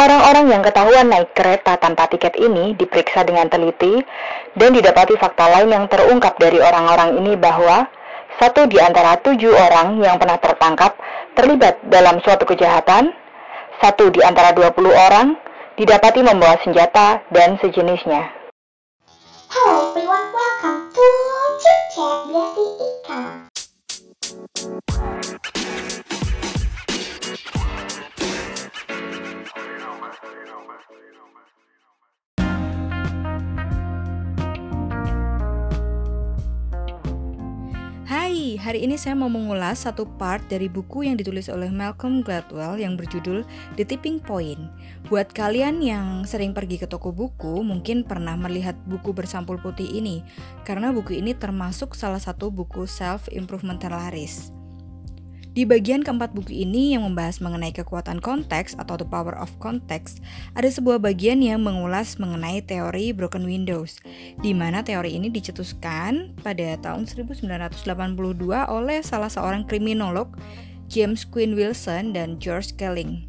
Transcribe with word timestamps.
Orang-orang 0.00 0.48
yang 0.48 0.62
ketahuan 0.64 1.12
naik 1.12 1.36
kereta 1.36 1.76
tanpa 1.76 2.08
tiket 2.08 2.32
ini 2.40 2.72
diperiksa 2.72 3.20
dengan 3.20 3.52
teliti 3.52 4.00
dan 4.56 4.72
didapati 4.72 5.12
fakta 5.20 5.44
lain 5.52 5.68
yang 5.68 5.84
terungkap 5.92 6.40
dari 6.40 6.56
orang-orang 6.56 7.20
ini 7.20 7.36
bahwa 7.36 7.84
satu 8.40 8.64
di 8.64 8.80
antara 8.80 9.20
tujuh 9.20 9.52
orang 9.52 10.00
yang 10.00 10.16
pernah 10.16 10.40
tertangkap 10.40 10.96
terlibat 11.36 11.84
dalam 11.84 12.16
suatu 12.24 12.48
kejahatan, 12.48 13.12
satu 13.84 14.08
di 14.08 14.24
antara 14.24 14.56
dua 14.56 14.72
puluh 14.72 14.96
orang 14.96 15.36
didapati 15.76 16.24
membawa 16.24 16.56
senjata 16.64 17.20
dan 17.28 17.60
sejenisnya. 17.60 18.39
Hari 38.56 38.82
ini 38.82 38.98
saya 38.98 39.14
mau 39.14 39.28
mengulas 39.28 39.86
satu 39.86 40.08
part 40.18 40.42
dari 40.48 40.66
buku 40.66 41.06
yang 41.06 41.14
ditulis 41.14 41.46
oleh 41.52 41.70
Malcolm 41.70 42.24
Gladwell 42.24 42.80
yang 42.80 42.98
berjudul 42.98 43.46
The 43.76 43.84
Tipping 43.84 44.18
Point. 44.18 44.58
Buat 45.06 45.30
kalian 45.30 45.78
yang 45.84 46.24
sering 46.26 46.56
pergi 46.56 46.80
ke 46.80 46.88
toko 46.88 47.14
buku, 47.14 47.60
mungkin 47.60 48.02
pernah 48.02 48.34
melihat 48.34 48.74
buku 48.88 49.12
bersampul 49.14 49.60
putih 49.60 49.86
ini, 49.86 50.24
karena 50.64 50.90
buku 50.90 51.20
ini 51.20 51.36
termasuk 51.36 51.92
salah 51.92 52.18
satu 52.18 52.48
buku 52.48 52.88
self-improvement 52.88 53.78
terlaris. 53.78 54.50
Di 55.50 55.66
bagian 55.66 56.06
keempat 56.06 56.30
buku 56.30 56.62
ini 56.62 56.94
yang 56.94 57.02
membahas 57.02 57.42
mengenai 57.42 57.74
kekuatan 57.74 58.22
konteks 58.22 58.78
atau 58.78 58.94
the 58.94 59.02
power 59.02 59.34
of 59.34 59.50
context, 59.58 60.22
ada 60.54 60.70
sebuah 60.70 61.02
bagian 61.02 61.42
yang 61.42 61.66
mengulas 61.66 62.22
mengenai 62.22 62.62
teori 62.62 63.10
broken 63.10 63.42
windows, 63.42 63.98
di 64.38 64.54
mana 64.54 64.86
teori 64.86 65.18
ini 65.18 65.26
dicetuskan 65.26 66.38
pada 66.38 66.78
tahun 66.78 67.10
1982 67.10 67.74
oleh 68.70 69.02
salah 69.02 69.26
seorang 69.26 69.66
kriminolog, 69.66 70.38
James 70.86 71.26
Quinn 71.26 71.58
Wilson 71.58 72.14
dan 72.14 72.38
George 72.38 72.78
Kelling. 72.78 73.26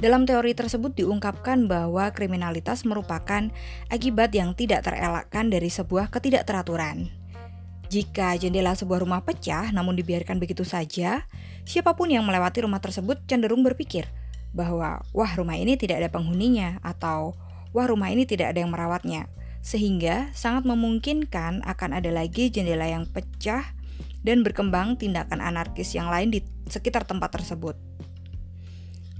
Dalam 0.00 0.24
teori 0.24 0.56
tersebut 0.56 0.96
diungkapkan 0.96 1.68
bahwa 1.68 2.08
kriminalitas 2.10 2.88
merupakan 2.88 3.52
akibat 3.92 4.32
yang 4.32 4.56
tidak 4.56 4.88
terelakkan 4.88 5.52
dari 5.52 5.68
sebuah 5.68 6.08
ketidakteraturan. 6.08 7.21
Jika 7.92 8.40
jendela 8.40 8.72
sebuah 8.72 9.04
rumah 9.04 9.20
pecah 9.20 9.68
namun 9.68 9.92
dibiarkan 9.92 10.40
begitu 10.40 10.64
saja, 10.64 11.28
siapa 11.68 11.92
pun 11.92 12.08
yang 12.08 12.24
melewati 12.24 12.64
rumah 12.64 12.80
tersebut 12.80 13.20
cenderung 13.28 13.60
berpikir 13.60 14.08
bahwa 14.56 15.04
wah 15.12 15.32
rumah 15.36 15.60
ini 15.60 15.76
tidak 15.76 16.00
ada 16.00 16.08
penghuninya 16.08 16.80
atau 16.80 17.36
wah 17.76 17.84
rumah 17.84 18.08
ini 18.08 18.24
tidak 18.24 18.56
ada 18.56 18.64
yang 18.64 18.72
merawatnya. 18.72 19.28
Sehingga 19.60 20.32
sangat 20.32 20.64
memungkinkan 20.64 21.68
akan 21.68 21.90
ada 21.92 22.08
lagi 22.08 22.48
jendela 22.48 22.88
yang 22.88 23.04
pecah 23.04 23.76
dan 24.24 24.40
berkembang 24.40 24.96
tindakan 24.96 25.44
anarkis 25.44 25.92
yang 25.92 26.08
lain 26.08 26.32
di 26.32 26.40
sekitar 26.72 27.04
tempat 27.04 27.28
tersebut. 27.36 27.76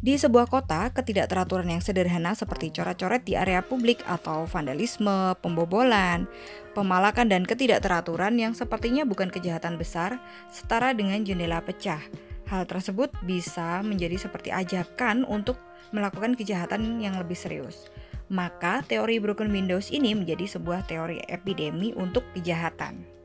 Di 0.03 0.19
sebuah 0.19 0.51
kota, 0.51 0.91
ketidakteraturan 0.91 1.71
yang 1.71 1.79
sederhana 1.79 2.35
seperti 2.35 2.75
coret-coret 2.75 3.23
di 3.23 3.39
area 3.39 3.63
publik 3.63 4.03
atau 4.03 4.51
vandalisme, 4.51 5.39
pembobolan, 5.39 6.27
pemalakan 6.75 7.31
dan 7.31 7.47
ketidakteraturan 7.47 8.35
yang 8.35 8.51
sepertinya 8.51 9.07
bukan 9.07 9.31
kejahatan 9.31 9.79
besar 9.79 10.19
setara 10.51 10.91
dengan 10.91 11.23
jendela 11.23 11.63
pecah. 11.63 12.03
Hal 12.51 12.67
tersebut 12.67 13.15
bisa 13.23 13.79
menjadi 13.87 14.19
seperti 14.19 14.51
ajakan 14.51 15.23
untuk 15.23 15.55
melakukan 15.95 16.35
kejahatan 16.35 16.99
yang 16.99 17.15
lebih 17.15 17.39
serius. 17.39 17.87
Maka 18.27 18.83
teori 18.83 19.23
broken 19.23 19.55
windows 19.55 19.95
ini 19.95 20.19
menjadi 20.19 20.51
sebuah 20.59 20.83
teori 20.91 21.23
epidemi 21.31 21.95
untuk 21.95 22.27
kejahatan. 22.35 23.22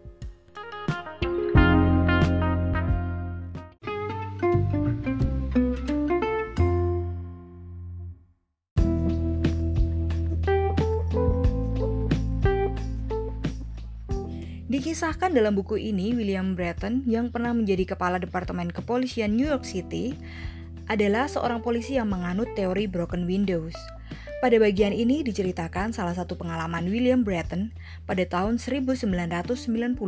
Dikisahkan 14.87 15.35
dalam 15.35 15.51
buku 15.51 15.75
ini, 15.91 16.15
William 16.15 16.55
Breton 16.55 17.03
yang 17.11 17.27
pernah 17.27 17.51
menjadi 17.51 17.91
kepala 17.91 18.23
Departemen 18.23 18.71
Kepolisian 18.71 19.35
New 19.35 19.43
York 19.43 19.67
City 19.67 20.15
adalah 20.87 21.27
seorang 21.27 21.59
polisi 21.59 21.99
yang 21.99 22.07
menganut 22.07 22.47
teori 22.55 22.87
broken 22.87 23.27
windows. 23.27 23.75
Pada 24.39 24.55
bagian 24.55 24.95
ini 24.95 25.27
diceritakan 25.27 25.91
salah 25.91 26.15
satu 26.15 26.39
pengalaman 26.39 26.87
William 26.87 27.19
Breton 27.27 27.75
pada 28.07 28.23
tahun 28.23 28.63
1990 28.63 29.99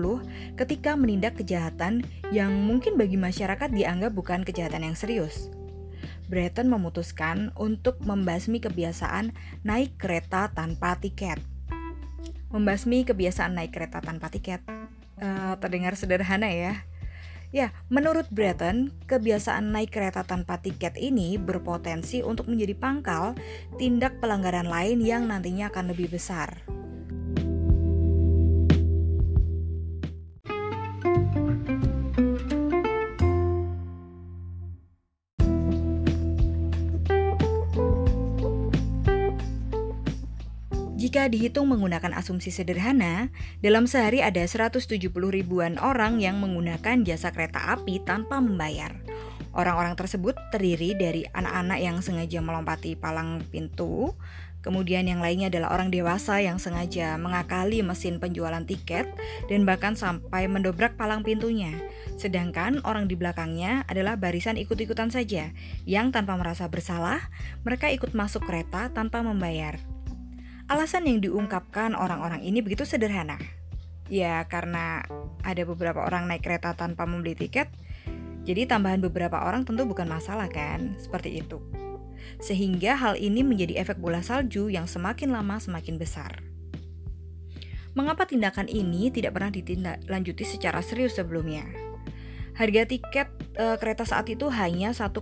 ketika 0.56 0.96
menindak 0.96 1.36
kejahatan 1.36 2.08
yang 2.32 2.56
mungkin 2.64 2.96
bagi 2.96 3.20
masyarakat 3.20 3.76
dianggap 3.76 4.16
bukan 4.16 4.48
kejahatan 4.48 4.88
yang 4.88 4.96
serius. 4.96 5.52
Breton 6.32 6.72
memutuskan 6.72 7.52
untuk 7.60 8.00
membasmi 8.00 8.64
kebiasaan 8.64 9.36
naik 9.68 10.00
kereta 10.00 10.48
tanpa 10.56 10.96
tiket 10.96 11.49
membasmi 12.50 13.06
kebiasaan 13.06 13.58
naik 13.58 13.74
kereta 13.74 14.02
tanpa 14.02 14.30
tiket. 14.30 14.62
Uh, 15.20 15.58
terdengar 15.60 16.00
sederhana 16.00 16.48
ya. 16.48 16.86
Ya, 17.50 17.74
menurut 17.90 18.30
Breton, 18.30 18.94
kebiasaan 19.10 19.74
naik 19.74 19.98
kereta 19.98 20.22
tanpa 20.22 20.62
tiket 20.62 20.94
ini 21.02 21.42
berpotensi 21.42 22.22
untuk 22.22 22.46
menjadi 22.46 22.78
pangkal 22.78 23.34
tindak 23.82 24.22
pelanggaran 24.22 24.70
lain 24.70 25.02
yang 25.02 25.26
nantinya 25.26 25.74
akan 25.74 25.90
lebih 25.90 26.14
besar. 26.14 26.69
Jika 41.00 41.32
dihitung 41.32 41.72
menggunakan 41.72 42.12
asumsi 42.12 42.52
sederhana, 42.52 43.32
dalam 43.64 43.88
sehari 43.88 44.20
ada 44.20 44.44
170 44.44 44.84
ribuan 45.32 45.80
orang 45.80 46.20
yang 46.20 46.44
menggunakan 46.44 47.08
jasa 47.08 47.32
kereta 47.32 47.72
api 47.72 48.04
tanpa 48.04 48.44
membayar. 48.44 48.92
Orang-orang 49.56 49.96
tersebut 49.96 50.36
terdiri 50.52 51.00
dari 51.00 51.24
anak-anak 51.32 51.80
yang 51.80 52.04
sengaja 52.04 52.44
melompati 52.44 53.00
palang 53.00 53.40
pintu, 53.48 54.12
kemudian 54.60 55.08
yang 55.08 55.24
lainnya 55.24 55.48
adalah 55.48 55.72
orang 55.72 55.88
dewasa 55.88 56.44
yang 56.44 56.60
sengaja 56.60 57.16
mengakali 57.16 57.80
mesin 57.80 58.20
penjualan 58.20 58.68
tiket 58.68 59.08
dan 59.48 59.64
bahkan 59.64 59.96
sampai 59.96 60.52
mendobrak 60.52 61.00
palang 61.00 61.24
pintunya. 61.24 61.80
Sedangkan 62.20 62.84
orang 62.84 63.08
di 63.08 63.16
belakangnya 63.16 63.88
adalah 63.88 64.20
barisan 64.20 64.60
ikut-ikutan 64.60 65.16
saja 65.16 65.56
yang 65.88 66.12
tanpa 66.12 66.36
merasa 66.36 66.68
bersalah, 66.68 67.32
mereka 67.64 67.88
ikut 67.88 68.12
masuk 68.12 68.44
kereta 68.44 68.92
tanpa 68.92 69.24
membayar. 69.24 69.80
Alasan 70.70 71.10
yang 71.10 71.18
diungkapkan 71.18 71.98
orang-orang 71.98 72.46
ini 72.46 72.62
begitu 72.62 72.86
sederhana. 72.86 73.42
Ya, 74.06 74.46
karena 74.46 75.02
ada 75.42 75.66
beberapa 75.66 76.06
orang 76.06 76.30
naik 76.30 76.46
kereta 76.46 76.78
tanpa 76.78 77.10
membeli 77.10 77.34
tiket, 77.34 77.74
jadi 78.46 78.70
tambahan 78.70 79.02
beberapa 79.02 79.42
orang 79.42 79.66
tentu 79.66 79.90
bukan 79.90 80.06
masalah 80.06 80.46
kan, 80.46 80.94
seperti 81.02 81.42
itu. 81.42 81.58
Sehingga 82.38 82.94
hal 83.02 83.18
ini 83.18 83.42
menjadi 83.42 83.82
efek 83.82 83.98
bola 83.98 84.22
salju 84.22 84.70
yang 84.70 84.86
semakin 84.86 85.34
lama 85.34 85.58
semakin 85.58 85.98
besar. 85.98 86.38
Mengapa 87.98 88.30
tindakan 88.30 88.70
ini 88.70 89.10
tidak 89.10 89.42
pernah 89.42 89.50
ditindaklanjuti 89.50 90.46
secara 90.46 90.86
serius 90.86 91.18
sebelumnya? 91.18 91.66
Harga 92.54 92.86
tiket 92.86 93.34
e, 93.58 93.66
kereta 93.82 94.06
saat 94.06 94.30
itu 94.30 94.46
hanya 94.54 94.94
1,25 94.94 95.18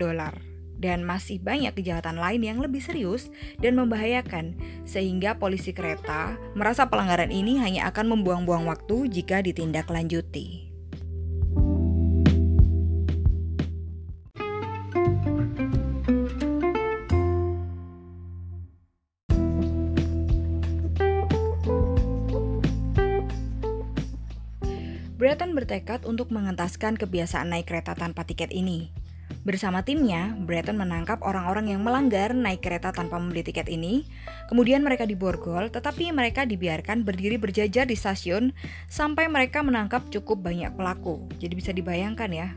dolar 0.00 0.57
dan 0.78 1.02
masih 1.02 1.42
banyak 1.42 1.74
kejahatan 1.74 2.16
lain 2.16 2.42
yang 2.46 2.58
lebih 2.62 2.80
serius 2.80 3.28
dan 3.58 3.74
membahayakan, 3.74 4.54
sehingga 4.86 5.36
polisi 5.36 5.74
kereta 5.74 6.38
merasa 6.54 6.86
pelanggaran 6.86 7.34
ini 7.34 7.58
hanya 7.58 7.90
akan 7.90 8.18
membuang-buang 8.18 8.64
waktu 8.70 9.10
jika 9.10 9.42
ditindaklanjuti. 9.42 10.68
Breton 25.18 25.50
bertekad 25.58 26.06
untuk 26.06 26.30
mengentaskan 26.30 26.94
kebiasaan 26.94 27.50
naik 27.50 27.66
kereta 27.66 27.98
tanpa 27.98 28.22
tiket 28.22 28.54
ini. 28.54 28.97
Bersama 29.48 29.80
timnya, 29.80 30.36
Breton 30.36 30.76
menangkap 30.76 31.24
orang-orang 31.24 31.72
yang 31.72 31.80
melanggar 31.80 32.36
naik 32.36 32.60
kereta 32.60 32.92
tanpa 32.92 33.16
membeli 33.16 33.40
tiket 33.40 33.68
ini. 33.72 34.04
Kemudian 34.48 34.84
mereka 34.84 35.08
diborgol, 35.08 35.72
tetapi 35.72 36.12
mereka 36.12 36.44
dibiarkan 36.44 37.00
berdiri 37.00 37.40
berjajar 37.40 37.88
di 37.88 37.96
stasiun 37.96 38.52
sampai 38.92 39.28
mereka 39.32 39.64
menangkap 39.64 40.04
cukup 40.12 40.44
banyak 40.44 40.72
pelaku. 40.76 41.24
Jadi 41.40 41.54
bisa 41.56 41.72
dibayangkan 41.72 42.30
ya. 42.32 42.48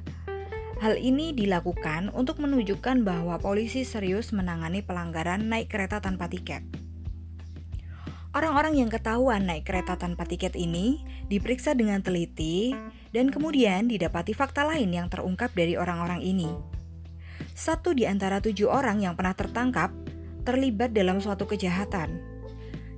Hal 0.81 0.97
ini 0.97 1.31
dilakukan 1.31 2.09
untuk 2.11 2.41
menunjukkan 2.41 3.05
bahwa 3.05 3.37
polisi 3.37 3.85
serius 3.85 4.33
menangani 4.33 4.81
pelanggaran 4.81 5.45
naik 5.45 5.69
kereta 5.69 6.01
tanpa 6.01 6.25
tiket. 6.25 6.65
Orang-orang 8.31 8.79
yang 8.79 8.87
ketahuan 8.87 9.43
naik 9.43 9.67
kereta 9.67 9.99
tanpa 9.99 10.23
tiket 10.23 10.55
ini 10.55 11.03
diperiksa 11.27 11.75
dengan 11.75 11.99
teliti 11.99 12.71
dan 13.11 13.29
kemudian 13.29 13.87
didapati 13.87 14.35
fakta 14.35 14.67
lain 14.67 14.91
yang 14.91 15.07
terungkap 15.07 15.51
dari 15.53 15.77
orang-orang 15.77 16.23
ini. 16.23 16.49
Satu 17.51 17.93
di 17.93 18.09
antara 18.09 18.41
tujuh 18.41 18.71
orang 18.71 19.03
yang 19.03 19.13
pernah 19.13 19.35
tertangkap 19.35 19.93
terlibat 20.41 20.95
dalam 20.95 21.21
suatu 21.21 21.45
kejahatan, 21.45 22.17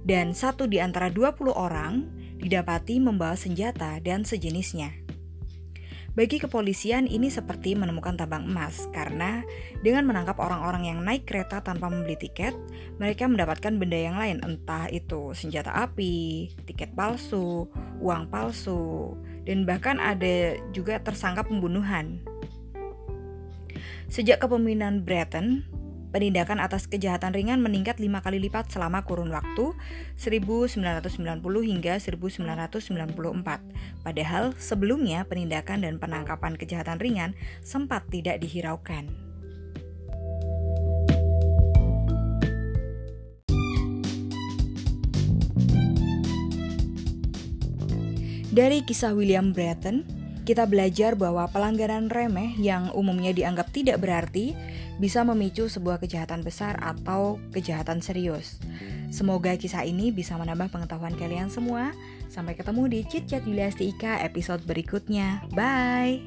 dan 0.07 0.31
satu 0.31 0.69
di 0.69 0.80
antara 0.80 1.12
20 1.12 1.51
orang 1.51 2.07
didapati 2.39 3.04
membawa 3.04 3.36
senjata 3.36 4.00
dan 4.00 4.24
sejenisnya. 4.24 5.03
Bagi 6.13 6.38
kepolisian 6.38 7.10
ini 7.10 7.33
seperti 7.33 7.74
menemukan 7.74 8.13
tambang 8.13 8.45
emas 8.45 8.86
karena 8.94 9.42
dengan 9.81 10.06
menangkap 10.06 10.38
orang-orang 10.38 10.86
yang 10.86 11.00
naik 11.01 11.25
kereta 11.25 11.65
tanpa 11.65 11.89
membeli 11.89 12.13
tiket, 12.13 12.54
mereka 13.01 13.25
mendapatkan 13.25 13.74
benda 13.81 13.98
yang 13.98 14.21
lain 14.21 14.38
entah 14.45 14.86
itu 14.94 15.33
senjata 15.33 15.74
api, 15.74 16.54
tiket 16.69 16.94
palsu, 16.94 17.65
uang 17.98 18.30
palsu, 18.30 19.18
dan 19.50 19.65
bahkan 19.65 19.98
ada 19.98 20.54
juga 20.69 21.01
tersangka 21.01 21.50
pembunuhan. 21.50 22.21
Sejak 24.06 24.38
kepemimpinan 24.38 25.01
Breton, 25.01 25.65
penindakan 26.13 26.62
atas 26.62 26.86
kejahatan 26.86 27.33
ringan 27.33 27.57
meningkat 27.57 27.98
lima 27.98 28.21
kali 28.21 28.38
lipat 28.38 28.69
selama 28.69 29.01
kurun 29.01 29.33
waktu 29.33 29.74
1990 30.21 31.10
hingga 31.42 31.98
1994. 31.98 32.94
Padahal 34.06 34.54
sebelumnya 34.62 35.25
penindakan 35.25 35.81
dan 35.81 35.98
penangkapan 35.98 36.54
kejahatan 36.54 37.01
ringan 37.01 37.33
sempat 37.65 38.06
tidak 38.13 38.38
dihiraukan. 38.38 39.10
Dari 48.54 48.86
kisah 48.86 49.18
William 49.18 49.50
Breton, 49.50 50.06
kita 50.45 50.69
belajar 50.69 51.18
bahwa 51.18 51.48
pelanggaran 51.50 52.12
remeh 52.12 52.54
yang 52.60 52.92
umumnya 52.94 53.31
dianggap 53.33 53.74
tidak 53.74 53.98
berarti 53.98 54.54
bisa 55.01 55.25
memicu 55.25 55.69
sebuah 55.69 56.01
kejahatan 56.01 56.45
besar 56.45 56.78
atau 56.81 57.42
kejahatan 57.54 58.01
serius. 58.01 58.62
Semoga 59.13 59.54
kisah 59.57 59.86
ini 59.86 60.10
bisa 60.10 60.38
menambah 60.38 60.74
pengetahuan 60.74 61.13
kalian 61.13 61.50
semua. 61.50 61.94
Sampai 62.34 62.57
ketemu 62.57 62.90
di 62.90 63.00
Chit 63.06 63.30
Chat 63.30 63.45
Yuliasti 63.45 63.94
Ika 63.94 64.25
episode 64.25 64.66
berikutnya. 64.66 65.45
Bye! 65.54 66.24